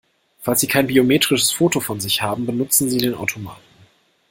[0.39, 3.61] Falls Sie kein biometrisches Foto von sich haben, benutzen Sie den Automaten!